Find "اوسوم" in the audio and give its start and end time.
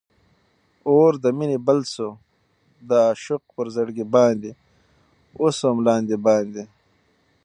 5.39-5.77